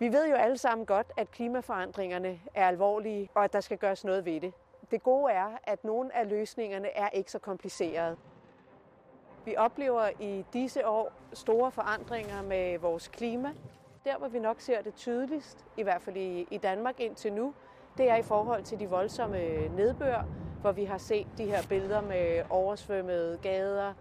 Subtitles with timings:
[0.00, 4.04] Vi ved jo alle sammen godt, at klimaforandringerne er alvorlige, og at der skal gøres
[4.04, 4.52] noget ved det.
[4.90, 8.16] Det gode er, at nogle af løsningerne er ikke så komplicerede.
[9.44, 13.52] Vi oplever i disse år store forandringer med vores klima.
[14.04, 16.16] Der, hvor vi nok ser det tydeligst, i hvert fald
[16.50, 17.54] i Danmark indtil nu,
[17.98, 20.26] det er i forhold til de voldsomme nedbør,
[20.60, 23.94] hvor vi har set de her billeder med oversvømmede gader,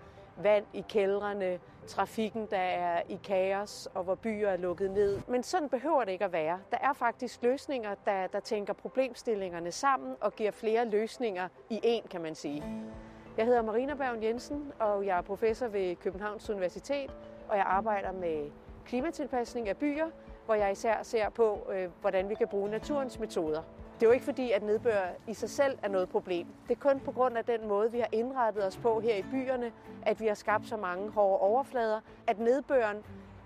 [0.44, 5.20] vand i kældrene, trafikken, der er i kaos, og hvor byer er lukket ned.
[5.28, 6.60] Men sådan behøver det ikke at være.
[6.72, 12.08] Der er faktisk løsninger, der, der tænker problemstillingerne sammen og giver flere løsninger i én,
[12.08, 12.64] kan man sige.
[13.38, 17.12] Jeg hedder Marina Bergen Jensen, og jeg er professor ved Københavns Universitet,
[17.50, 18.52] og jeg arbejder med
[18.86, 20.08] klimatilpasning af byer,
[20.46, 23.62] hvor jeg især ser på, øh, hvordan vi kan bruge naturens metoder.
[24.00, 26.48] Det er jo ikke fordi, at nedbør i sig selv er noget problem.
[26.68, 29.26] Det er kun på grund af den måde, vi har indrettet os på her i
[29.32, 32.98] byerne, at vi har skabt så mange hårde overflader, at nedbøren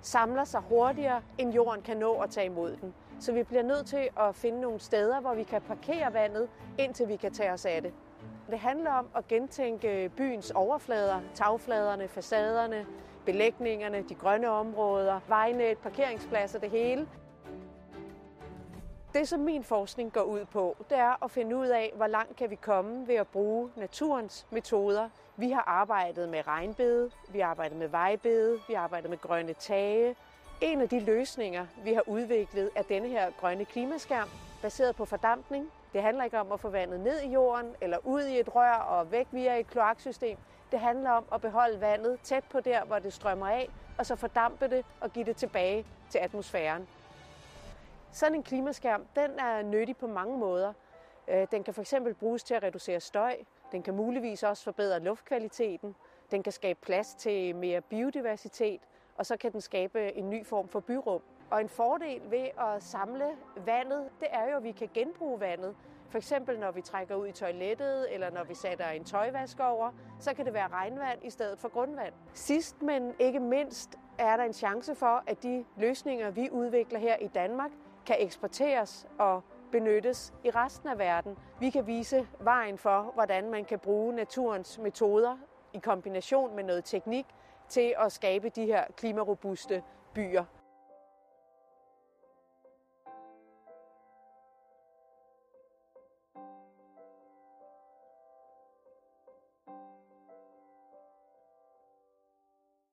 [0.02, 2.94] samler sig hurtigere, end jorden kan nå at tage imod den.
[3.20, 7.08] Så vi bliver nødt til at finde nogle steder, hvor vi kan parkere vandet, indtil
[7.08, 7.94] vi kan tage os af det.
[8.50, 12.86] Det handler om at gentænke byens overflader, tagfladerne, facaderne,
[13.26, 17.08] belægningerne, de grønne områder, vejnet, parkeringspladser, det hele.
[19.14, 22.36] Det, som min forskning går ud på, det er at finde ud af, hvor langt
[22.36, 25.10] kan vi komme ved at bruge naturens metoder.
[25.38, 29.54] Vi har arbejdet med regnbede, vi har arbejdet med vejbede, vi har arbejdet med grønne
[29.54, 30.16] tage.
[30.62, 34.30] En af de løsninger, vi har udviklet, er denne her grønne klimaskærm,
[34.62, 35.72] baseret på fordampning.
[35.94, 38.74] Det handler ikke om at få vandet ned i jorden eller ud i et rør
[38.74, 40.38] og væk via et kloaksystem.
[40.72, 44.16] Det handler om at beholde vandet tæt på der, hvor det strømmer af, og så
[44.16, 46.88] fordampe det og give det tilbage til atmosfæren.
[48.12, 50.74] Sådan en klimaskærm, den er nyttig på mange måder.
[51.28, 53.38] Øh, den kan fx bruges til at reducere støj.
[53.72, 55.96] Den kan muligvis også forbedre luftkvaliteten.
[56.32, 58.82] Den kan skabe plads til mere biodiversitet,
[59.18, 61.22] og så kan den skabe en ny form for byrum.
[61.50, 63.26] Og en fordel ved at samle
[63.66, 65.76] vandet, det er jo, at vi kan genbruge vandet.
[66.10, 69.92] For eksempel når vi trækker ud i toilettet, eller når vi sætter en tøjvask over,
[70.20, 72.14] så kan det være regnvand i stedet for grundvand.
[72.34, 77.16] Sidst, men ikke mindst, er der en chance for, at de løsninger, vi udvikler her
[77.16, 77.72] i Danmark,
[78.12, 81.38] kan eksporteres og benyttes i resten af verden.
[81.60, 85.38] Vi kan vise vejen for, hvordan man kan bruge naturens metoder
[85.74, 87.26] i kombination med noget teknik
[87.70, 89.84] til at skabe de her klimarobuste
[90.14, 90.46] byer.